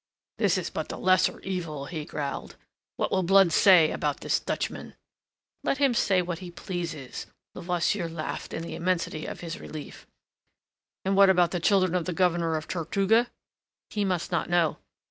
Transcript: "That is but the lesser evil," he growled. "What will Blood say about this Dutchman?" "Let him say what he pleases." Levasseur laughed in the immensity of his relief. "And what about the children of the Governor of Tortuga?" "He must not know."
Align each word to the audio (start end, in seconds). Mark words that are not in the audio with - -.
"That 0.39 0.57
is 0.57 0.71
but 0.71 0.89
the 0.89 0.97
lesser 0.97 1.39
evil," 1.41 1.85
he 1.85 2.05
growled. 2.05 2.55
"What 2.97 3.11
will 3.11 3.21
Blood 3.21 3.51
say 3.53 3.91
about 3.91 4.21
this 4.21 4.39
Dutchman?" 4.39 4.95
"Let 5.63 5.77
him 5.77 5.93
say 5.93 6.23
what 6.23 6.39
he 6.39 6.49
pleases." 6.49 7.27
Levasseur 7.53 8.09
laughed 8.09 8.51
in 8.51 8.63
the 8.63 8.73
immensity 8.73 9.27
of 9.27 9.41
his 9.41 9.59
relief. 9.59 10.07
"And 11.05 11.15
what 11.15 11.29
about 11.29 11.51
the 11.51 11.59
children 11.59 11.93
of 11.93 12.05
the 12.05 12.13
Governor 12.13 12.55
of 12.55 12.67
Tortuga?" 12.67 13.29
"He 13.91 14.03
must 14.03 14.31
not 14.31 14.49
know." 14.49 14.79